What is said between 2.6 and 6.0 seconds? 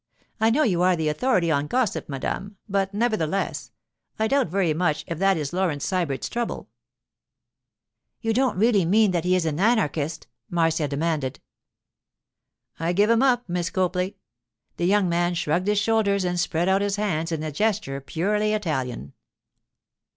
but, nevertheless, I doubt very much if that is Laurence